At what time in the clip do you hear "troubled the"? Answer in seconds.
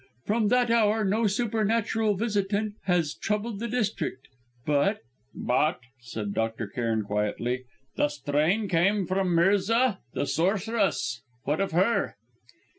3.13-3.67